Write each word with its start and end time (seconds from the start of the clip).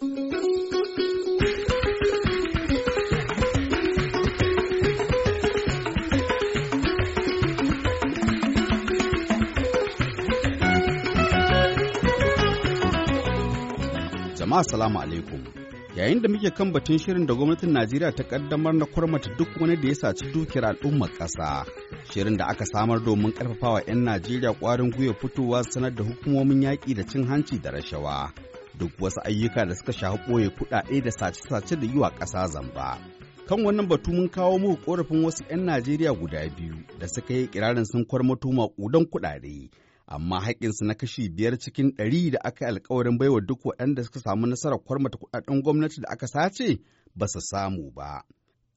Jama'a 0.00 0.12
salamu 14.64 15.00
alaikum. 15.00 15.44
Yayin 15.96 16.22
da 16.22 16.28
muke 16.28 16.50
kan 16.54 16.72
batun 16.74 16.98
shirin 16.98 17.26
da 17.28 17.34
gwamnatin 17.34 17.72
Najeriya 17.72 18.12
ta 18.16 18.24
kaddamar 18.24 18.72
na 18.74 18.86
kurmata 18.86 19.30
duk 19.38 19.48
wani 19.60 19.76
da 19.76 19.88
ya 19.88 19.94
saci 19.94 20.32
dukiyar 20.32 20.64
al'ummar 20.64 21.10
ƙasa. 21.18 21.66
Shirin 22.12 22.36
da 22.38 22.46
aka 22.46 22.64
samar 22.64 23.00
domin 23.04 23.32
ƙarfafawa 23.32 23.82
'yan 23.86 24.04
Najeriya 24.04 24.52
ƙwarin 24.60 24.90
gwiwa 24.90 25.14
fitowa 25.14 25.62
sanar 25.64 25.94
da 25.94 26.04
hukumomin 26.04 26.62
yaƙi 26.62 26.94
da 26.94 27.02
cin 27.06 27.26
hanci 27.26 27.58
da 27.62 27.70
rashawa. 27.70 28.32
Duk 28.80 28.92
wasu 29.00 29.20
ayyuka 29.24 29.66
da 29.66 29.74
suka 29.74 29.92
shafi 29.92 30.18
ɓoye 30.32 30.48
kuɗaɗe 30.48 31.02
da 31.04 31.10
sace-sace 31.10 31.76
da 31.76 31.86
yi 31.86 31.98
wa 31.98 32.10
ƙasa 32.10 32.46
zamba. 32.48 32.98
Kan 33.48 33.64
wannan 33.64 33.88
batu 33.88 34.12
mun 34.12 34.28
kawo 34.30 34.58
muku 34.58 34.82
ƙorafin 34.84 35.24
wasu 35.24 35.44
'yan 35.50 35.64
Najeriya 35.66 36.12
guda 36.14 36.48
biyu 36.48 36.74
da 36.98 37.06
suka 37.08 37.34
yi 37.34 37.46
ƙirarin 37.46 37.84
sun 37.84 38.04
kwarmato 38.06 38.48
maƙudan 38.48 39.04
kuɗaɗe. 39.06 39.70
amma 40.10 40.40
haƙƙinsu 40.40 40.84
na 40.84 40.94
kashi 40.94 41.28
biyar 41.28 41.58
cikin 41.58 41.92
ɗari 41.96 42.30
da 42.30 42.38
aka 42.44 42.64
yi 42.64 42.70
alkawarin 42.70 43.18
baiwa 43.18 43.40
duk 43.40 43.60
waɗanda 43.64 44.02
suka 44.04 44.20
samu 44.20 44.46
nasarar 44.46 44.78
kwarmata 44.84 45.18
kuɗaɗen 45.18 45.62
gwamnati 45.62 46.00
da 46.00 46.08
aka 46.12 46.26
sace 46.26 46.80
ba 47.14 47.26
su 47.28 47.40
samu 47.40 47.90
ba. 47.94 48.22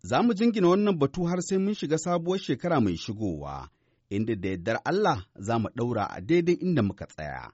Za 0.03 0.21
mu 0.21 0.33
jingina 0.33 0.67
wannan 0.67 0.99
batu 0.99 1.23
har 1.25 1.41
sai 1.41 1.57
mun 1.57 1.73
shiga 1.73 1.97
sabuwar 1.97 2.39
shekara 2.39 2.81
mai 2.81 2.95
shigowa, 2.97 3.69
inda 4.09 4.35
da 4.35 4.49
yardar 4.49 4.81
Allah 4.85 5.25
za 5.39 5.57
mu 5.59 5.69
ɗaura 5.69 6.05
a 6.09 6.21
daidai 6.21 6.55
inda 6.61 6.81
muka 6.83 7.05
tsaya. 7.07 7.51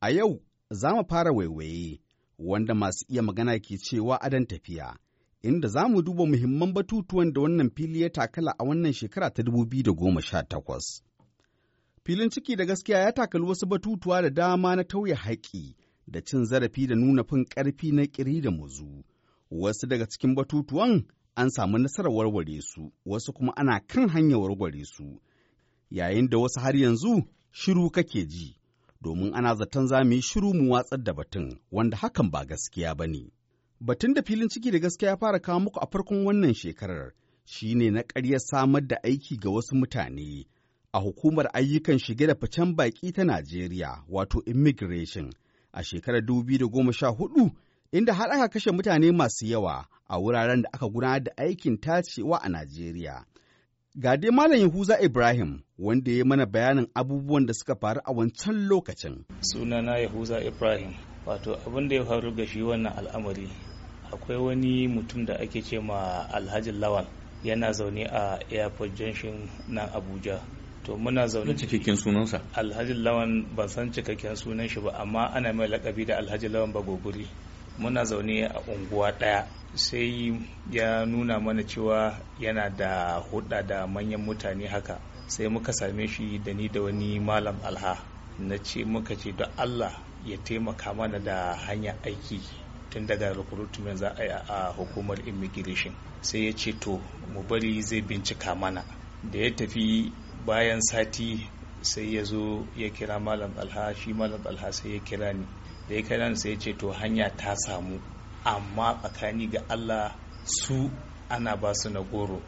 A 0.00 0.10
yau 0.12 0.40
za 0.74 0.94
mu 0.94 1.04
fara 1.08 1.32
waiwaye, 1.32 2.00
wanda 2.38 2.74
masu 2.74 3.04
iya 3.08 3.22
magana 3.22 3.58
ke 3.58 3.78
cewa 3.78 4.20
adon 4.20 4.46
tafiya, 4.46 4.96
inda 5.42 5.68
za 5.68 5.88
mu 5.88 6.02
duba 6.02 6.26
muhimman 6.26 6.72
batutuwan 6.72 7.32
da 7.32 7.40
wannan 7.40 7.70
fili 7.70 8.00
ya 8.02 8.10
takala 8.10 8.54
a 8.58 8.64
wannan 8.64 8.92
shekara 8.92 9.30
ta 9.30 9.42
dubu 9.42 9.64
biyu 9.66 9.82
da 9.82 9.92
goma 9.92 10.22
sha 10.22 10.42
takwas. 10.42 11.02
filin 12.04 12.30
ciki 12.30 12.56
da 12.56 12.64
gaskiya 12.64 12.98
ya 12.98 13.12
takali 13.12 13.44
wasu 13.44 13.66
batutuwa 13.66 14.22
da 14.22 14.30
dama 14.30 14.76
na 14.76 14.84
tauye 14.84 15.14
haƙƙi 15.14 15.74
da 16.06 16.20
cin 16.20 16.44
zarafi 16.44 16.86
da 16.86 16.94
nuna 16.94 17.24
fin 17.24 17.44
ƙarfi 17.44 17.92
na 17.92 18.02
ƙiri 18.06 18.40
da 18.40 18.50
muzu. 18.50 19.04
Wasu 19.50 19.86
daga 19.86 20.06
cikin 20.06 20.34
batutuwan 20.34 21.04
an 21.36 21.50
samu 21.50 21.78
nasarar 21.78 22.12
warware 22.12 22.60
su, 22.62 22.92
wasu 23.06 23.32
kuma 23.32 23.52
ana 23.56 23.80
kan 23.80 24.08
hanyar 24.08 24.38
warware 24.40 24.84
su, 24.84 25.20
yayin 25.90 26.28
da 26.28 26.38
wasu 26.38 26.60
har 26.60 26.76
yanzu 26.76 27.22
shiru 27.52 27.90
kake 27.90 28.26
ji, 28.28 28.56
domin 29.04 29.34
ana 29.34 29.54
zaton 29.54 29.86
za 29.86 30.04
mu 30.04 30.12
yi 30.12 30.22
shiru 30.22 30.54
mu 30.54 30.72
watsar 30.72 31.02
da 31.04 31.12
batun, 31.12 31.58
wanda 31.72 31.96
hakan 31.96 32.30
ba 32.30 32.44
gaskiya 32.44 32.94
ba 32.94 33.06
ne. 33.06 33.30
Batun 33.80 34.14
da 34.14 34.22
filin 34.22 34.48
ciki 34.48 34.70
da 34.70 34.78
gaskiya 34.78 35.10
ya 35.10 35.16
fara 35.16 35.38
kawo 35.40 35.60
muku 35.60 35.80
a 35.80 35.86
farkon 35.86 36.24
wannan 36.26 36.54
shekarar 36.54 37.12
shi 37.44 37.74
ne 37.74 37.90
na 37.90 38.02
ƙaryar 38.02 38.40
samar 38.40 38.86
da 38.86 38.96
aiki 39.02 39.36
ga 39.36 39.50
wasu 39.50 39.74
mutane. 39.76 40.46
a 40.94 40.98
hukumar 41.00 41.50
ayyukan 41.52 41.98
shige 41.98 42.26
da 42.26 42.34
ficen 42.34 42.76
baƙi 42.76 43.12
ta 43.12 43.24
Najeriya 43.24 44.04
wato 44.08 44.42
immigration 44.46 45.32
a 45.72 45.82
shekarar 45.82 46.20
2014 46.22 47.50
inda 47.92 48.12
har 48.14 48.30
aka 48.32 48.48
kashe 48.48 48.70
mutane 48.70 49.12
masu 49.12 49.46
yawa 49.46 49.86
a 50.08 50.18
wuraren 50.18 50.62
da 50.62 50.68
aka 50.72 50.86
gudanar 50.88 51.22
da 51.24 51.32
aikin 51.36 51.78
tacewa 51.80 52.38
a 52.42 52.48
Najeriya. 52.48 53.24
Ga 53.96 54.16
dai 54.16 54.30
Malam 54.30 54.58
Yahuza 54.58 54.98
Ibrahim 55.00 55.62
wanda 55.78 56.10
ya 56.12 56.24
mana 56.24 56.46
bayanin 56.46 56.86
abubuwan 56.94 57.46
da 57.46 57.54
suka 57.54 57.74
faru 57.76 58.00
a 58.04 58.12
wancan 58.12 58.66
lokacin. 58.68 59.24
Sunana 59.40 59.98
Yahuza 59.98 60.40
Ibrahim 60.44 60.94
wato 61.26 61.54
abin 61.66 61.88
da 61.88 61.96
ya 61.96 62.04
faru 62.04 62.34
ga 62.34 62.46
shi 62.46 62.62
wannan 62.62 62.92
al'amari 62.98 63.48
akwai 64.12 64.36
wani 64.38 64.88
mutum 64.88 65.24
da 65.26 65.34
ake 65.38 65.62
ce 65.62 65.78
ma 65.78 66.26
Alhaji 66.32 66.72
Lawal 66.72 67.06
yana 67.44 67.72
zaune 67.72 68.04
a 68.10 68.40
airport 68.50 68.94
junction 68.96 69.48
nan 69.68 69.88
Abuja. 69.94 70.40
to 70.84 70.96
muna 70.96 71.26
zaune 71.26 71.54
cikakken 71.54 71.96
sunansa 71.96 72.40
alhaji 72.54 72.94
lawan 72.94 73.46
ban 73.56 73.68
san 73.68 73.92
cikakken 73.92 74.36
sunan 74.36 74.68
shi 74.68 74.80
ba 74.80 74.90
amma 75.00 75.30
ana 75.34 75.52
mai 75.52 75.68
lakabi 75.68 76.04
da 76.04 76.18
alhaji 76.18 76.48
lawan 76.48 76.72
bagoguri 76.72 77.26
muna 77.78 78.04
zaune 78.04 78.44
a 78.46 78.60
unguwa 78.68 79.12
ɗaya 79.12 79.46
sai 79.74 80.40
ya 80.70 81.06
nuna 81.06 81.40
mana 81.40 81.62
cewa 81.62 82.18
yana 82.40 82.70
da 82.70 83.18
hudda 83.30 83.62
da 83.62 83.86
manyan 83.86 84.20
mutane 84.20 84.66
haka. 84.66 85.00
Sai 85.26 85.48
muka 85.48 85.72
same 85.72 86.06
shi 86.06 86.38
da 86.38 86.52
ni 86.52 86.68
da 86.68 86.82
wani 86.82 87.18
malam 87.20 87.56
alha 87.64 87.98
na 88.38 88.56
ce 88.58 88.84
muka 88.84 89.14
ce 89.16 89.32
don 89.32 89.48
allah 89.56 89.92
ya 90.24 90.36
taimaka 90.38 90.94
mana 90.94 91.18
da 91.18 91.54
hanyar 91.56 91.96
aiki 92.04 92.40
tun 92.90 93.06
daga 93.06 93.32
recruitment 93.34 93.98
za 93.98 94.08
a 94.18 94.22
yi 94.24 94.30
a 94.30 94.72
hukumar 94.76 95.18
immigration. 95.28 95.94
Sai 96.20 96.46
ya 96.46 96.52
ce 96.52 96.72
to 96.72 97.00
mu 97.32 97.42
bari 97.42 97.82
zai 97.82 98.00
bincika 98.02 98.54
mana. 98.54 98.84
Da 99.30 99.38
ya 99.38 99.50
tafi 99.50 100.12
bayan 100.46 100.80
sati 100.80 101.50
sai 101.80 102.14
ya 102.14 102.22
zo 102.24 102.66
ya 102.76 102.90
kira 102.90 103.18
malam 103.20 103.52
alha 103.58 103.94
shi 103.94 104.12
malam 104.12 104.40
alha 104.46 104.72
sai 104.72 104.92
ya 104.94 105.00
kira 105.00 105.32
ni. 105.32 105.46
Da 105.88 105.94
ya 105.94 106.02
kira 106.02 106.28
ni 106.28 106.36
sai 106.36 106.56
ce 106.56 106.72
to 106.72 106.90
hanya 106.92 107.30
ta 107.36 107.54
samu. 107.56 108.00
Amma 108.44 108.98
tsakani 109.02 109.46
ga 109.50 109.60
allah 109.68 110.14
su 110.44 110.90
ana 111.30 111.56
ba 111.56 111.72
su 111.74 111.90
na 111.90 112.00
goro. 112.02 112.40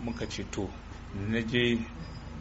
Muka 0.00 0.26
ce 0.26 0.44
to 0.50 0.68
na 1.14 1.40
je 1.40 1.78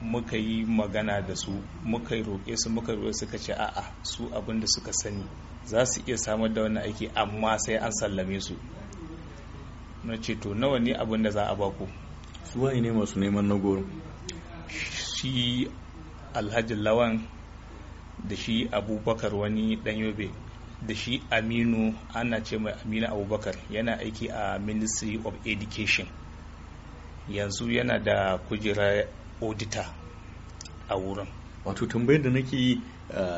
muka 0.02 0.38
yi 0.38 0.66
magana 0.66 1.22
da 1.22 1.36
su 1.36 1.52
muka 1.84 2.16
yi 2.16 2.24
roƙe 2.24 2.56
su 2.58 2.70
muka 2.70 2.94
roƙe 2.94 3.14
suka 3.14 3.38
ce 3.38 3.54
a'a 3.54 3.84
su 4.04 4.30
abin 4.34 4.60
da 4.60 4.68
suka 4.68 4.92
sani 4.94 5.26
za 5.66 5.86
su 5.86 6.02
iya 6.08 6.18
samar 6.18 6.54
da 6.54 6.62
wani 6.62 6.80
aiki 6.80 7.08
amma 7.16 7.58
sai 7.60 7.76
an 7.76 7.92
sallame 7.92 8.40
su. 8.42 8.56
Na 10.04 10.16
ce 10.18 10.36
to 10.36 10.54
nawa 10.54 10.80
ne 10.80 10.94
abin 10.94 11.24
da 11.24 11.30
za 11.32 11.44
a 11.50 11.56
baku 11.56 11.88
su 12.46 12.60
waye 12.62 12.82
ne 12.82 12.92
masu 12.92 13.20
neman 13.20 13.48
na 13.48 13.56
goro? 13.56 13.84
Shi 14.70 15.68
alhaji 16.34 16.76
lawan 16.76 17.20
da 18.28 18.36
shi 18.36 18.68
abubakar 18.72 19.36
wani 19.36 19.76
dan 19.76 19.98
yobe 19.98 20.30
da 20.88 20.96
shi 20.96 21.22
aminu 21.32 21.94
ana 22.14 22.42
ce 22.44 22.58
mai 22.58 22.74
aminu 22.86 23.08
abubakar 23.08 23.56
yana 23.70 23.98
aiki 24.00 24.28
a 24.30 24.60
ministry 24.60 25.20
of 25.26 25.34
education. 25.46 26.08
Yanzu 27.30 27.72
yana 27.72 28.00
da 28.00 28.38
kujera 28.38 29.06
auditor 29.42 29.86
a 30.90 30.96
wurin. 30.98 31.28
Wato 31.66 31.86
tambayar 31.86 32.22
da 32.24 32.30
nake 32.30 32.56
yi 32.58 32.82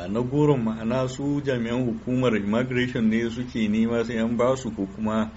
na 0.08 0.20
goron 0.22 0.62
ma'ana 0.64 1.08
su 1.08 1.40
jami'an 1.44 1.84
hukumar 1.84 2.36
immigration 2.36 3.08
ne 3.08 3.28
suke 3.30 3.68
nema 3.68 4.04
sai 4.04 4.18
an 4.18 4.36
ba 4.36 4.56
su 4.56 4.70
ko 4.70 4.86
kuma 4.86 5.30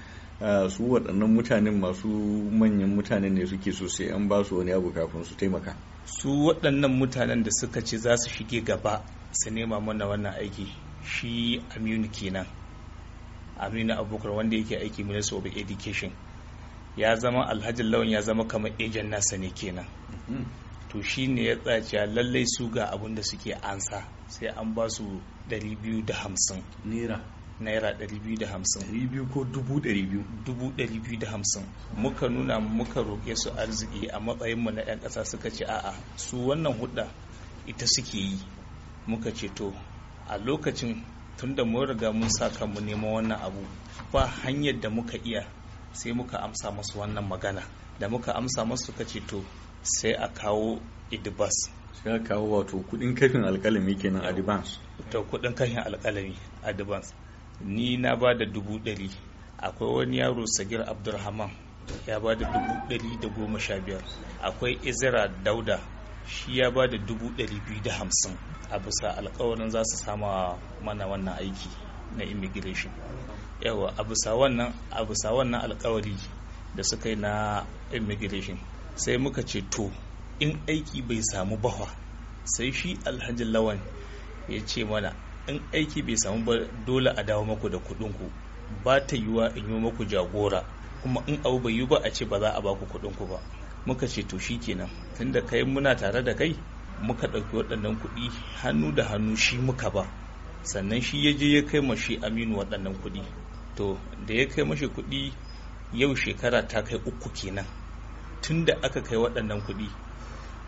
su 0.70 0.84
waɗannan 0.84 1.28
mutanen 1.34 1.80
masu 1.80 2.08
manyan 2.08 2.96
mutanen 2.96 3.34
ne 3.34 3.46
suke 3.46 3.72
so 3.72 3.88
sai 3.88 4.10
an 4.12 4.28
ba 4.28 4.44
su 4.44 4.58
wani 4.58 4.72
abu 4.72 4.92
kafin 4.92 5.24
su 5.24 5.36
taimaka? 5.36 5.76
Su 6.06 6.30
waɗannan 6.48 6.92
mutanen 6.98 7.44
da 7.44 7.50
suka 7.52 7.82
ce 7.82 7.98
za 7.98 8.16
su 8.18 8.30
shige 8.30 8.62
gaba 8.62 9.02
su 9.32 9.50
nema 9.52 9.80
mana 9.80 10.06
wannan 10.08 10.34
aiki 10.34 10.68
shi 11.04 11.62
aminu 11.76 12.08
kenan. 12.12 12.46
Aminu 13.60 13.94
abubakar 13.94 14.32
wanda 14.32 14.58
yake 14.58 14.78
aiki 14.78 15.04
minister 15.04 15.38
of 15.38 15.46
education. 15.46 16.12
Ya 16.98 17.16
zama 17.16 17.48
alhaji 17.50 17.84
lawan 17.84 18.10
ya 18.10 18.22
zama 18.22 18.46
kamar 18.48 18.72
ejen 18.80 19.10
nasa 19.10 19.38
ne 19.38 19.50
kenan. 19.50 19.86
To 20.90 21.02
shi 21.02 21.28
ne 21.28 21.44
ya 21.44 21.56
tsaciya 21.56 22.06
lallai 22.06 22.46
su 22.48 22.70
ga 22.70 22.86
abin 22.92 23.16
da 23.16 23.22
suke 23.24 23.54
ansa 23.54 24.04
sai 24.28 24.48
an 24.48 24.74
ba 24.74 24.90
su 24.90 25.22
250 25.50 26.62
naira. 26.86 27.20
Naira 27.60 27.92
250 27.96 28.84
200 28.92 29.32
ko 29.34 29.44
200 29.48 30.44
250 30.44 31.64
muka 31.98 32.28
nuna 32.30 32.60
muka 32.60 33.00
roƙe 33.02 33.36
su 33.36 33.50
arziki 33.56 34.08
a 34.12 34.20
matsayinmu 34.20 34.72
na 34.72 34.82
'yan 34.84 35.00
ƙasa 35.00 35.24
suka 35.26 35.50
ce 35.50 35.64
a'a 35.66 35.94
su 36.18 36.38
wannan 36.48 36.74
hudda 36.74 37.08
ita 37.68 37.86
suke 37.88 38.18
yi. 38.18 38.40
Muka 39.08 39.32
ce 39.32 39.48
to 39.56 39.74
a 40.28 40.38
lokacin 40.38 41.02
tun 41.38 41.56
da 41.56 41.64
mun 41.64 41.88
riga 41.88 42.12
mun 42.12 42.30
sa 42.30 42.50
kanmu 42.50 42.80
neman 42.82 43.12
wannan 43.14 43.40
abu 43.42 43.64
ba 44.12 44.28
hanyar 44.28 44.79
da 44.82 44.90
muka 44.90 45.18
iya 45.24 45.47
sai 45.94 46.12
muka 46.12 46.38
amsa 46.44 46.72
masu 46.72 47.00
wannan 47.00 47.24
magana. 47.28 47.64
Da 48.00 48.09
muka 48.09 48.34
amsa 48.35 48.66
masu 48.66 48.91
suka 48.91 49.06
ce 49.06 49.20
to 49.28 49.46
sai 49.82 50.12
a 50.12 50.28
kawo 50.28 50.79
idibas. 51.12 51.72
Sai 52.03 52.12
a 52.16 52.20
kawo 52.20 52.59
wato 52.59 52.84
kuɗin 52.84 53.16
kafin 53.16 53.44
alkalami 53.47 53.96
kenan 53.96 54.26
advance. 54.26 54.78
To 55.12 55.24
kuɗin 55.24 55.56
kafin 55.56 55.78
alkalami 55.79 56.35
advance. 56.64 57.14
Ni 57.61 57.97
na 57.97 58.16
ba 58.16 58.34
da 58.34 58.46
dubu 58.46 58.79
ɗari. 58.79 59.09
Akwai 59.57 59.90
wani 59.96 60.17
yaro 60.17 60.43
sagir 60.46 60.81
abdulrahman 60.81 61.49
ya 62.07 62.19
ba 62.19 62.35
da 62.35 62.46
dubu 62.52 62.73
ɗari 62.90 63.19
da 63.22 63.28
goma 63.29 63.59
sha 63.59 63.79
biyar. 63.79 64.02
Akwai 64.41 64.79
izira 64.84 65.28
dauda 65.43 65.79
shi 66.28 66.57
ya 66.57 66.72
ba 66.72 66.87
da 66.87 66.97
dubu 66.97 67.29
ɗari 67.29 67.59
biyu 67.66 67.81
da 67.84 67.91
hamsin. 67.93 68.37
A 68.72 68.79
bisa 68.79 69.09
alkawarin 69.17 69.69
za 69.69 69.84
su 69.84 69.97
sama 70.05 70.57
mana 70.84 71.05
wannan 71.07 71.35
aiki 71.37 71.69
na 72.17 72.23
immigration. 72.23 72.91
Yawa 73.61 73.93
a 73.97 74.03
bisa 74.03 74.35
wannan 74.35 74.73
a 74.91 75.05
bisa 75.05 75.31
wannan 75.31 75.61
alkawari 75.61 76.16
da 76.75 76.84
suka 76.84 77.09
yi 77.09 77.16
na 77.16 77.63
immigration 77.93 78.57
sai 78.96 79.17
muka 79.17 79.41
ce 79.43 79.61
to 79.69 79.91
in 80.40 80.59
aiki 80.67 81.02
bai 81.02 81.22
samu 81.31 81.57
bahwa 81.57 81.87
sai 82.43 82.72
shi 82.72 82.97
alhaji 83.05 83.43
lawan 83.46 83.79
ya 84.49 84.59
ce 84.66 84.84
mana 84.84 85.13
in 85.47 85.59
aiki 85.74 86.02
bai 86.02 86.16
samu 86.18 86.44
ba 86.46 86.53
dole 86.86 87.09
a 87.16 87.24
dawo 87.24 87.46
maku 87.46 87.70
da 87.70 87.78
kuɗinku. 87.78 88.30
Ba 88.84 89.00
ta 89.08 89.16
yiwa 89.16 89.56
in 89.56 89.70
yi 89.70 89.80
muku 89.80 90.06
jagora 90.06 90.64
kuma 91.02 91.22
in 91.28 91.38
abu 91.46 91.59
bai 91.59 91.74
yi 91.74 91.86
ba 91.86 91.97
a 92.03 92.09
ce 92.12 92.26
ba 92.26 92.40
za 92.40 92.50
a 92.56 92.62
baku 92.62 92.86
kuɗin 92.86 93.16
ku 93.18 93.26
ba. 93.28 93.38
Muka 93.86 94.08
ce 94.08 94.24
to 94.24 94.38
shikenan 94.40 94.90
tunda 95.18 95.42
kai 95.42 95.64
muna 95.64 95.96
tare 95.96 96.24
da 96.24 96.34
kai 96.34 96.56
muka 97.02 97.28
ɗauki 97.28 97.56
waɗannan 97.56 97.96
kuɗi 98.02 98.30
hannu 98.62 98.92
da 98.96 99.03
hannu 99.03 99.36
shi 99.38 99.58
muka 99.58 99.90
ba. 99.90 100.03
Sannan 100.64 101.02
shi 101.02 101.18
ya 101.26 101.32
je 101.38 101.48
ya 101.56 101.62
kai 101.66 101.82
mashi 101.82 102.18
aminu 102.26 102.58
waɗannan 102.58 102.96
kuɗi. 103.02 103.22
To 103.76 103.98
da 104.28 104.34
ya 104.34 104.46
kai 104.48 104.64
mashi 104.66 104.88
kuɗi 104.88 105.32
yau 105.94 106.16
shekara 106.16 106.68
ta 106.68 106.82
kai 106.82 106.98
uku 106.98 107.30
kenan. 107.30 107.66
Tun 108.41 108.66
da 108.66 108.74
aka 108.82 109.02
kai 109.02 109.18
waɗannan 109.18 109.62
kuɗi 109.62 109.88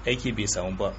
aiki 0.06 0.32
bai 0.36 0.46
samu 0.48 0.78
ba. 0.78 0.94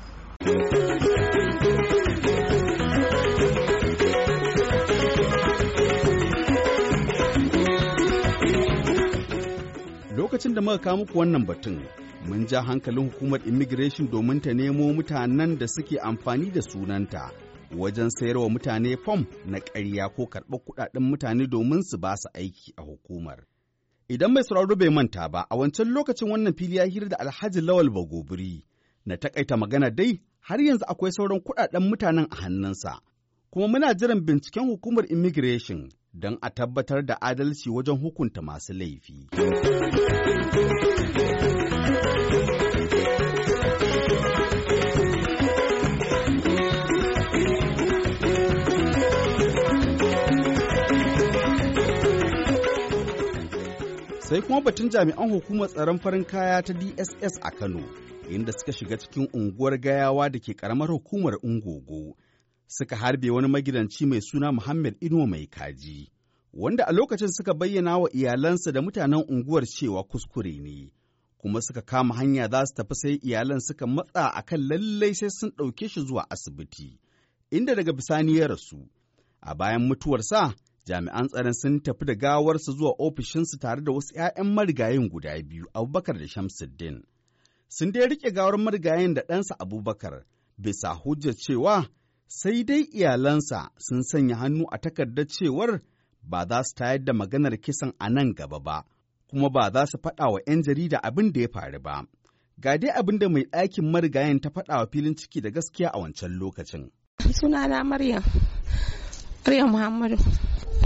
Lokacin 10.29 10.55
da 10.55 10.61
muka 10.61 10.79
kawo 10.79 10.97
muku 10.97 11.19
wannan 11.19 11.47
batun 11.47 11.81
mun 12.29 12.47
ja 12.47 12.63
hankalin 12.63 13.05
hukumar 13.11 13.41
immigration 13.49 14.11
domin 14.13 14.41
ta 14.45 14.53
nemo 14.55 14.93
mutanen 14.93 15.59
da 15.59 15.67
suke 15.69 15.97
amfani 15.99 16.51
da 16.51 16.63
sunanta 16.63 17.31
wajen 17.79 18.11
sayarwa 18.11 18.51
mutane 18.51 18.97
fom 19.05 19.25
na 19.47 19.59
ƙarya 19.59 20.09
ko 20.17 20.23
karɓar 20.27 20.61
kuɗaɗen 20.67 21.01
mutane 21.11 21.47
domin 21.47 21.83
su 21.83 21.97
ba 21.99 22.13
su 22.17 22.29
aiki 22.35 22.73
a 22.77 22.83
hukumar. 22.83 23.39
Idan 24.09 24.33
mai 24.33 24.43
sauraro 24.45 24.77
bai 24.77 24.91
manta 24.91 25.29
ba, 25.29 25.47
a 25.51 25.57
wancan 25.57 25.89
lokacin 25.95 26.29
wannan 26.31 26.55
fili 26.59 26.77
ya 26.77 26.85
hira 26.85 27.09
da 27.09 27.17
Alhaji 27.19 27.61
Lawal 27.61 27.89
Bagobiri 27.91 28.65
na 29.07 29.17
takaita 29.17 29.57
magana 29.57 29.91
dai 29.91 30.21
har 30.41 30.61
yanzu 30.61 30.85
akwai 30.89 31.13
sauran 31.13 31.41
kuɗaɗen 31.41 31.89
mutanen 31.89 32.27
a 32.31 32.37
hannunsa. 32.37 33.01
Kuma 33.51 33.67
muna 33.69 33.95
jiran 33.95 34.21
binciken 34.21 34.67
hukumar 34.69 35.05
immigration 35.13 35.89
don 36.13 36.39
a 36.43 36.51
tabbatar 36.51 37.03
da 37.07 37.15
adalci 37.21 37.71
wajen 37.71 37.99
hukunta 37.99 38.43
masu 38.43 38.73
laifi. 38.73 39.29
sai 54.29 54.43
kuma 54.43 54.61
batun 54.61 54.89
jami'an 54.91 55.31
hukumar 55.33 55.69
tsaron 55.69 55.99
farin 55.99 56.25
kaya 56.25 56.63
ta 56.63 56.73
dss 56.81 57.35
a 57.43 57.51
kano 57.59 57.81
inda 58.31 58.53
suka 58.53 58.73
shiga 58.73 58.97
cikin 58.99 59.29
unguwar 59.33 59.79
gayawa 59.81 60.29
da 60.31 60.39
ke 60.39 60.53
karamar 60.55 60.89
hukumar 60.91 61.35
ungogo 61.43 62.17
suka 62.69 62.97
harbe 62.97 63.31
wani 63.31 63.49
magidanci 63.49 64.07
mai 64.07 64.21
suna 64.23 64.53
muhammad 64.53 64.95
inuwa 65.01 65.27
mai 65.27 65.47
kaji 65.47 66.11
wanda 66.53 66.85
a 66.89 66.93
lokacin 66.93 67.29
suka 67.29 67.55
bayyana 67.55 67.99
wa 67.99 68.09
iyalansa 68.13 68.73
da 68.73 68.83
mutanen 68.83 69.25
unguwar 69.29 69.65
cewa 69.67 70.05
kuskure 70.05 70.53
ne 70.61 70.93
kuma 71.39 71.61
suka 71.63 71.83
kama 71.83 72.15
hanya 72.15 72.49
za 72.49 72.67
su 72.67 72.75
tafi 72.75 72.95
sai 72.95 73.15
iyalan 73.23 73.61
suka 73.61 73.87
matsa 73.87 74.25
a 74.35 74.43
kan 74.49 74.61
lallai 74.69 75.13
sai 75.15 75.31
sun 75.39 75.51
ɗauke 75.57 75.89
shi 75.93 76.01
zuwa 76.07 76.23
asibiti 76.31 76.99
inda 77.51 77.75
daga 77.75 77.93
bisani 77.93 78.37
ya 78.37 78.47
rasu. 78.47 78.79
A 79.41 79.55
bayan 79.55 79.83
mutuwarsa 79.89 80.55
jami'an 80.87 81.29
tsaron 81.29 81.53
sun 81.53 81.81
tafi 81.81 82.05
da 82.05 82.15
gawarsa 82.15 82.73
zuwa 82.73 82.93
ofishinsu 82.99 83.59
tare 83.63 83.81
da 83.85 83.93
wasu 83.93 84.15
'ya'yan 84.15 84.47
marigayin 84.55 85.09
guda 85.09 85.43
biyu 85.43 85.67
abubakar 85.75 86.19
da 86.19 86.27
shamsuddin. 86.29 87.03
Sun 87.69 87.93
dai 87.93 88.07
riƙe 88.09 88.31
gawar 88.35 88.59
marigayin 88.59 89.15
da 89.15 89.23
ɗansa 89.23 89.55
abubakar 89.59 90.25
bisa 90.59 90.95
hujjar 90.95 91.35
cewa 91.35 91.87
sai 92.29 92.65
dai 92.65 92.83
iyalansa 92.93 93.71
sun 93.79 94.03
sanya 94.03 94.37
hannu 94.37 94.65
a 94.71 94.77
takardar 94.79 95.27
cewar 95.27 95.81
ba 96.23 96.47
za 96.49 96.63
su 96.65 96.75
tayar 96.77 97.05
da 97.05 97.13
maganar 97.13 97.57
kisan 97.61 97.93
a 97.99 98.09
nan 98.11 98.35
gaba 98.35 98.59
ba 98.61 98.85
kuma 99.31 99.49
ba 99.51 99.71
za 99.73 99.87
su 99.87 99.99
faɗa 99.99 100.27
wa 100.33 100.41
'yan 100.47 100.63
jarida 100.63 100.99
abin 101.03 101.33
da 101.33 101.41
ya 101.41 101.49
faru 101.49 101.81
ba. 101.81 102.05
Ga 102.61 102.77
dai 102.79 102.91
abin 102.91 103.19
da 103.19 103.29
mai 103.29 103.45
ɗakin 103.45 103.91
marigayin 103.93 104.41
ta 104.41 104.51
faɗa 104.51 104.77
wa 104.79 104.87
filin 104.93 105.15
ciki 105.17 105.41
da 105.41 105.51
gaskiya 105.51 105.89
a 105.93 105.99
wancan 105.99 106.33
lokacin. 106.41 106.91
Sunana 107.41 107.85
maryam 107.85 108.23
maryam 109.47 109.71
muhammadu. 109.71 110.17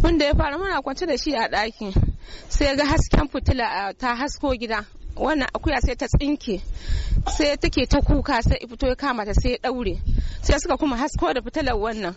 Wanda 0.03 0.25
ya 0.25 0.35
faru 0.35 0.59
muna 0.59 0.83
kwance 0.83 1.07
da 1.07 1.17
shi 1.17 1.35
a 1.35 1.49
ɗaki 1.51 2.12
sai 2.49 2.77
ga 2.77 2.85
hasken 2.85 3.29
fitila 3.29 3.93
ta 3.99 4.15
hasko 4.17 4.55
gida. 4.61 4.85
Wannan 5.17 5.49
akuya 5.55 5.79
sai 5.85 5.95
ta 5.95 6.07
tsinke 6.09 6.61
sai 7.37 7.57
take 7.61 7.87
ta 7.87 8.01
kuka 8.01 8.43
sai 8.43 8.59
fito 8.71 8.87
ya 8.89 8.95
kama 8.97 9.25
ta 9.25 9.33
sai 9.35 9.51
ya 9.53 9.59
daure 9.63 10.01
sai 10.43 10.59
suka 10.59 10.77
kuma 10.81 10.97
hasko 10.97 11.33
da 11.35 11.41
fitilar 11.43 11.77
wannan. 11.77 12.15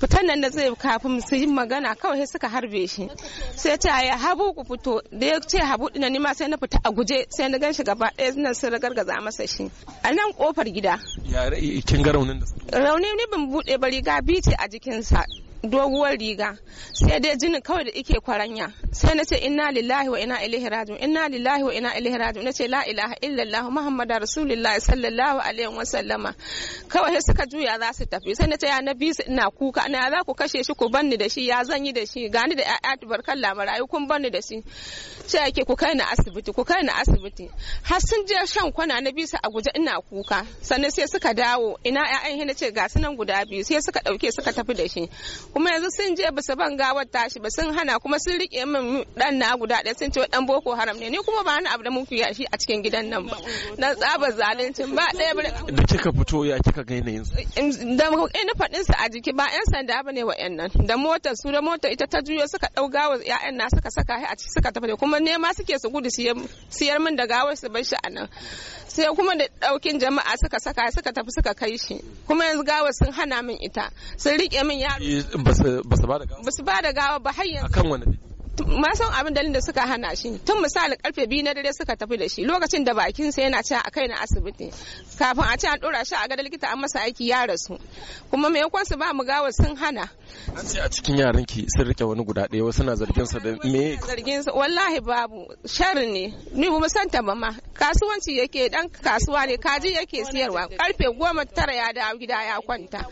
Fitan 0.00 0.26
nan 0.26 0.40
da 0.42 0.50
zai 0.50 0.68
kafin 0.76 1.20
su 1.26 1.34
yi 1.36 1.46
magana 1.46 1.94
kawai 1.96 2.26
suka 2.28 2.48
harbe 2.48 2.86
shi. 2.86 3.08
Sai 3.56 3.76
ta 3.78 4.00
ya 4.04 4.16
habu 4.18 4.52
ku 4.52 4.62
fito. 4.64 5.00
Da 5.10 5.26
ya 5.26 5.40
ce 5.40 5.58
habu 5.64 5.88
dinan 5.88 6.12
ni 6.12 6.18
ma 6.18 6.32
sai 6.34 6.48
na 6.48 6.56
fita 6.56 6.78
a 6.84 6.90
guje 6.92 7.24
sai 7.30 7.48
na 7.48 7.58
gan 7.58 7.72
shi 7.72 7.82
gaba 7.84 8.10
ɗaya 8.16 8.36
nan 8.36 8.54
sun 8.54 8.70
ragargaza 8.72 9.14
masa 9.24 9.46
shi. 9.48 9.64
A 10.04 10.12
nan 10.12 10.32
ƙofar 10.36 10.68
gida. 10.74 11.00
Ya 11.24 11.48
kin 11.86 12.02
ga 12.02 12.12
raunin 12.12 12.40
da 12.70 12.78
rauni 12.84 13.08
ne 13.16 13.24
ban 13.32 13.48
buɗe 13.50 13.80
ba 13.80 13.88
riga 13.88 14.20
bice 14.20 14.52
a 14.52 14.68
jikinsa. 14.68 15.24
Doguwar 15.62 16.16
riga. 16.18 16.56
Sai 16.92 17.18
dai 17.20 17.36
jinin 17.36 17.60
kawai 17.62 17.84
da 17.84 17.90
ike 17.94 18.20
kwaranya. 18.20 18.72
Sai 18.92 19.14
na 19.14 19.24
ce 19.24 19.36
inna 19.36 19.70
lillahi 19.72 20.08
wa 20.08 20.18
inna 20.20 20.36
ilaihi 20.44 20.68
raji'un. 20.68 20.98
Inna 21.00 21.28
lillahi 21.28 21.62
wa 21.62 21.72
inna 21.74 21.90
ilaihi 21.98 22.18
raji'un. 22.18 22.44
Nace 22.44 22.68
la 22.68 22.84
ilaha 22.86 23.14
illallah 23.22 23.70
muhammadu 23.70 24.14
rasulullahi 24.20 24.80
sallallahu 24.80 25.38
alaihi 25.40 25.76
wa 25.76 25.84
sallama. 25.84 26.34
Kawai 26.88 27.12
sai 27.12 27.20
suka 27.22 27.46
juya 27.46 27.78
za 27.78 27.92
su 27.92 28.04
tafi. 28.06 28.34
Sai 28.34 28.46
na 28.46 28.56
ce 28.56 28.66
ya 28.66 28.80
nabi 28.80 29.12
ina 29.28 29.50
kuka. 29.50 29.86
Ina 29.88 30.10
za 30.10 30.24
ku 30.24 30.34
kashe 30.34 30.62
shi 30.64 30.74
ku 30.74 30.88
banni 30.88 31.16
da 31.16 31.28
shi. 31.28 31.46
Ya 31.48 31.64
zan 31.64 31.84
yi 31.86 31.92
da 31.92 32.04
shi? 32.06 32.28
Gani 32.28 32.54
da 32.54 32.62
ƴaƴa 32.64 32.96
tubarkan 33.00 33.38
lamarayu 33.40 33.86
kun 33.88 34.06
banni 34.06 34.30
da 34.30 34.40
shi. 34.42 34.62
Sai 35.26 35.48
yake 35.50 35.64
ku 35.66 35.74
kai 35.76 35.94
na 35.94 36.04
asibiti 36.10 36.52
ku 36.52 36.64
kai 36.64 36.82
na 36.82 36.92
asibiti. 37.00 37.50
Har 37.82 38.00
sun 38.00 38.24
je 38.26 38.34
shan 38.46 38.72
kwana 38.72 39.00
na 39.00 39.10
bisa 39.10 39.38
a 39.42 39.48
guje 39.50 39.70
ina 39.74 40.00
kuka. 40.00 40.46
Sannan 40.62 40.90
sai 40.90 41.06
suka 41.06 41.34
dawo. 41.34 41.76
Ina 41.84 42.00
ƴaƴan? 42.04 42.36
Hina 42.38 42.54
ce 42.54 42.70
ga 42.72 42.88
su 42.88 42.98
nan 43.00 43.16
guda 43.16 43.44
biyu. 43.44 43.64
Sai 43.64 43.80
suka 43.82 44.00
ɗauke 44.00 44.30
suka 44.32 44.52
tafi 44.52 44.74
da 44.74 44.86
shi. 44.88 45.08
Kuma 45.56 45.70
yanzu 45.72 45.88
sun 45.90 46.14
je 46.16 46.30
ba 46.36 46.42
su 46.42 46.54
ban 46.56 46.76
gawar 46.76 47.06
tashi 47.10 47.38
ba 47.40 47.48
sun 47.50 47.72
hana 47.74 47.98
kuma 47.98 48.18
sun 48.20 48.36
riƙe 48.38 48.66
min 48.68 49.04
dan 49.16 49.38
na 49.38 49.56
guda 49.56 49.80
ɗaya 49.84 49.96
sun 49.98 50.10
ce 50.12 50.20
dan 50.30 50.44
boko 50.46 50.74
haram 50.76 50.98
ne. 51.00 51.08
Ni 51.08 51.16
kuma 51.16 51.42
ba 51.44 51.56
ni 51.60 51.66
abu 51.72 51.82
da 51.82 51.90
mun 51.90 52.04
fiya 52.04 52.28
shi 52.36 52.44
a 52.44 52.56
cikin 52.60 52.82
gidan 52.84 53.08
nan 53.08 53.24
ba. 53.24 53.36
Na 53.78 53.94
tsaba 53.94 54.28
zaluncin 54.36 54.94
ba 54.94 55.08
ɗaya 55.16 55.32
da 55.76 55.82
kika 55.88 56.12
fito 56.26 56.44
ya 56.46 56.58
kika 56.58 56.82
ga 56.84 56.94
yanayin 56.94 57.24
da 57.96 58.06
ina 58.42 58.52
faɗin 58.58 58.84
sa 58.84 58.94
a 58.98 59.08
jiki 59.08 59.32
ba 59.32 59.44
yan 59.46 59.64
sanda 59.70 60.02
ba 60.04 60.10
ne 60.12 60.24
wa 60.24 60.34
yan 60.38 60.56
nan 60.56 60.70
da 60.86 60.96
motar 60.96 61.34
su 61.36 61.52
da 61.52 61.60
motar 61.62 61.90
ita 61.92 62.06
ta 62.06 62.18
juyo 62.20 62.46
suka 62.50 62.66
ɗau 62.74 62.90
gawar 62.90 63.18
ƴaƴan 63.22 63.54
na 63.56 63.68
suka 63.70 63.90
saka 63.90 64.14
a 64.14 64.34
ciki 64.36 64.50
suka 64.50 64.72
tafi 64.72 64.96
kuma 64.98 65.18
nema 65.20 65.54
suke 65.56 65.78
su 65.78 65.88
gudu 65.90 66.10
siyar 66.10 66.98
min 67.00 67.16
da 67.16 67.26
gawar 67.26 67.56
su 67.56 67.68
bar 67.68 67.84
shi 67.84 67.94
a 68.02 68.10
nan. 68.10 68.28
Sai 68.88 69.06
kuma 69.16 69.34
da 69.38 69.44
ɗaukin 69.62 70.00
jama'a 70.00 70.34
suka 70.42 70.58
saka 70.60 70.90
suka 70.92 71.12
tafi 71.12 71.30
suka 71.30 71.54
kai 71.54 71.76
shi. 71.78 71.96
Kuma 72.26 72.44
yanzu 72.44 72.64
gawar 72.64 72.92
sun 72.92 73.12
hana 73.12 73.42
min 73.42 73.58
ita. 73.62 73.90
Sun 74.16 74.34
riƙe 74.38 74.66
min 74.66 74.78
yaro. 74.80 75.42
Ba 75.44 75.54
su 75.54 76.06
ba 76.06 76.18
da 76.18 76.24
gawa 76.26 76.42
ba 76.44 76.50
su 76.56 76.62
ba 76.62 76.80
da 76.82 76.92
gawa 76.92 77.18
ba 77.20 77.30
har 77.32 77.44
yanzu. 77.46 77.66
Akan 77.70 77.88
wani 77.90 78.25
ma 78.64 78.92
san 78.94 79.12
abin 79.12 79.34
dalilin 79.34 79.52
da 79.54 79.60
suka 79.60 79.80
hana 79.86 80.16
shi. 80.16 80.38
Tun 80.44 80.62
misali 80.62 80.96
ƙarfe 80.96 81.26
biyu 81.28 81.42
na 81.44 81.52
dare 81.54 81.72
suka 81.72 81.96
tafi 81.96 82.16
da 82.18 82.28
shi. 82.28 82.44
Lokacin 82.46 82.84
da 82.84 82.94
bakin 82.94 83.32
sa 83.32 83.42
yana 83.42 83.62
cewa 83.62 83.82
a 83.84 83.90
kai 83.90 84.06
na 84.06 84.16
asibiti. 84.16 84.72
Kafin 85.18 85.44
a 85.52 85.56
ce 85.58 85.64
an 85.68 85.78
dora 85.80 86.04
shi 86.04 86.14
a 86.14 86.28
gadar 86.28 86.44
likita 86.44 86.72
an 86.72 86.80
masa 86.82 87.00
aiki 87.04 87.28
ya 87.28 87.46
rasu. 87.46 87.78
Kuma 88.30 88.48
maimakon 88.48 88.84
su 88.86 88.96
ba 88.96 89.12
mu 89.14 89.24
gawa 89.24 89.50
sun 89.52 89.76
hana? 89.76 90.08
An 90.56 90.64
ce 90.66 90.78
a 90.80 90.88
cikin 90.88 91.18
yaran 91.18 91.46
ki 91.46 91.66
sun 91.68 91.86
riƙe 91.86 92.06
wani 92.08 92.24
guda 92.24 92.48
ɗaya 92.48 92.64
wasu 92.64 92.84
na 92.84 92.94
zargin 92.94 93.26
sa 93.26 93.38
da 93.38 93.56
me? 93.64 93.96
Zargin 93.96 94.42
sa 94.42 94.52
wallahi 94.52 95.00
babu. 95.00 95.46
Sharri 95.66 96.06
ne. 96.12 96.34
Ni 96.52 96.68
ba 96.70 96.88
san 96.88 97.08
ta 97.08 97.20
ma. 97.22 97.52
Kasuwanci 97.74 98.38
yake 98.40 98.70
dan 98.70 98.88
kasuwa 98.88 99.46
ne. 99.46 99.56
Kaji 99.58 99.92
yake 99.94 100.24
siyarwa. 100.24 100.68
Karfe 100.68 101.04
goma 101.18 101.44
tara 101.44 101.74
ya 101.74 101.92
dawo 101.92 102.18
gida 102.18 102.42
ya 102.42 102.60
kwanta. 102.60 103.04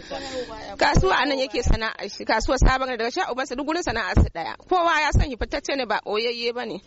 Kasuwa 0.78 1.16
a 1.22 1.26
nan 1.26 1.38
yake 1.38 1.62
sana'ar 1.62 2.08
shi. 2.08 2.24
Kasuwar 2.24 2.58
sabon 2.58 2.88
daga 2.88 3.10
sha 3.10 3.28
ubansa 3.32 3.54
duk 3.56 3.66
gurin 3.66 3.82
sana'ar 3.82 4.14
su 4.16 4.28
ɗaya 4.34 4.56
kowa 4.68 5.00
ya 5.00 5.10
san 5.34 5.38
fitacce 5.38 5.76
ne 5.76 5.86
ba 5.86 6.00
oyayye 6.06 6.52
ba 6.52 6.64
ne. 6.66 6.80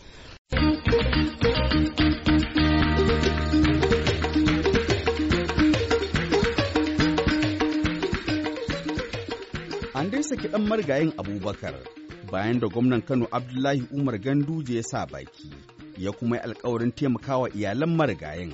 An 9.94 10.12
dai 10.12 10.24
saki 10.24 10.48
ɗan 10.48 10.68
marigayin 10.68 11.14
Abubakar 11.18 11.76
bayan 12.32 12.60
da 12.60 12.68
gwamnan 12.68 13.02
Kano 13.06 13.28
Abdullahi 13.32 13.88
Umar 13.92 14.18
Ganduje 14.20 14.76
ya 14.76 14.84
sa 14.84 15.06
baki, 15.06 15.52
ya 15.98 16.12
kuma 16.12 16.36
yi 16.38 16.42
alkawarin 16.44 16.92
taimakawa 16.92 17.50
iyalan 17.50 17.96
marigayin. 17.96 18.54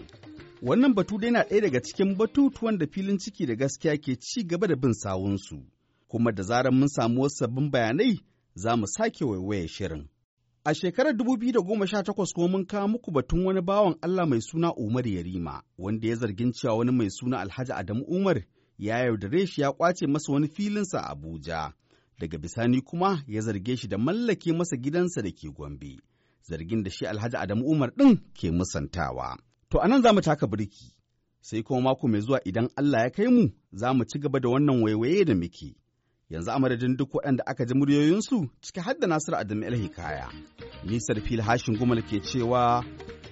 Wannan 0.61 0.93
batu 0.95 1.17
dai 1.17 1.31
na 1.31 1.43
ɗaya 1.43 1.61
daga 1.61 1.81
cikin 1.81 2.15
batutuwan 2.17 2.77
da 2.77 2.87
filin 2.87 3.17
ciki 3.19 3.45
da 3.45 3.55
gaskiya 3.55 3.97
ke 3.97 4.15
ci 4.19 4.43
gaba 4.47 4.67
da 4.67 4.75
bin 4.75 4.93
sawunsu, 4.93 5.59
kuma 6.07 6.31
da 6.31 6.43
zarar 6.43 6.71
mun 6.71 6.87
samu 6.87 7.21
wasu 7.21 7.35
sabbin 7.35 7.69
bayanai 7.71 8.23
za 8.55 8.75
mu 8.77 8.87
sake 8.87 9.25
waiwaye 9.25 9.67
shirin. 9.67 10.07
A 10.65 10.73
shekarar 10.73 11.13
2018 11.13 12.33
kuma 12.33 12.47
mun 12.47 12.65
kawo 12.65 12.87
muku 12.87 13.11
batun 13.11 13.45
wani 13.45 13.61
bawan 13.61 13.95
Allah 14.01 14.25
mai 14.27 14.41
suna 14.41 14.73
Umar 14.73 15.07
Yarima, 15.07 15.63
wanda 15.77 16.07
ya 16.07 16.15
zargin 16.15 16.51
cewa 16.51 16.75
wani 16.77 16.91
mai 16.91 17.09
suna 17.09 17.39
Alhaji 17.39 17.71
Adamu 17.73 18.03
Umar 18.07 18.43
ya 18.77 18.99
yaudare 18.99 19.47
shi 19.47 19.61
ya 19.61 19.69
ƙwace 19.71 20.07
masa 20.07 20.33
wani 20.33 20.47
filinsa 20.47 20.99
a 21.01 21.09
Abuja, 21.11 21.73
daga 22.19 22.37
bisani 22.37 22.81
kuma 22.81 23.23
ya 23.27 23.41
zarge 23.41 23.75
shi 23.77 23.87
da 23.87 23.97
mallake 23.97 24.53
masa 24.53 24.77
gidansa 24.77 25.21
da 25.21 25.31
ke 25.31 25.49
Gombe, 25.53 25.99
zargin 26.49 26.83
da 26.83 26.89
shi 26.89 27.05
Alhaji 27.05 27.37
Adamu 27.37 27.65
Umar 27.67 27.89
ɗin 27.91 28.17
ke 28.33 28.51
musantawa. 28.51 29.37
To 29.69 29.79
a 29.79 29.87
nan 29.87 30.01
za 30.01 30.13
mu 30.13 30.21
taka 30.21 30.47
birki, 30.47 30.95
sai 31.41 31.61
kuma 31.63 31.81
mako 31.81 32.07
mai 32.07 32.21
zuwa 32.21 32.39
idan 32.47 32.69
Allah 32.77 33.01
ya 33.03 33.09
kai 33.09 33.27
mu 33.27 33.49
za 33.71 33.93
mu 33.93 34.05
ci 34.05 34.19
gaba 34.19 34.39
da 34.39 34.49
wannan 34.49 34.81
waiwaye 34.83 35.25
da 35.25 35.35
muke. 35.35 35.75
Yanzu 36.33 36.51
a 36.51 36.59
madadin 36.59 36.97
duk 36.97 37.13
waɗanda 37.13 37.43
aka 37.45 37.65
ji 37.65 37.73
muryoyinsu 37.75 38.49
ciki 38.61 38.79
har 38.81 38.95
da 38.99 39.07
Nasiru 39.07 39.37
Adamu 39.37 39.63
El 39.65 39.75
Hikaya. 39.77 40.29
Nisar 40.83 41.21
fil 41.21 41.41
hashin 41.41 41.77
gumal 41.77 42.01
ke 42.01 42.17
cewa 42.25 42.83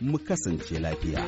mu 0.02 0.18
kasance 0.20 0.78
lafiya. 0.80 1.26